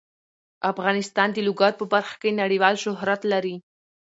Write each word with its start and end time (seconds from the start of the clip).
افغانستان 0.71 1.27
د 1.33 1.37
لوگر 1.47 1.71
په 1.79 1.85
برخه 1.93 2.15
کې 2.21 2.37
نړیوال 2.41 2.75
شهرت 2.83 3.21
لري. 3.31 3.55